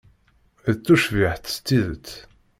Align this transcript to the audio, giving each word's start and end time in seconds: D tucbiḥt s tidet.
D 0.73 0.75
tucbiḥt 0.85 1.45
s 1.53 1.55
tidet. 1.65 2.09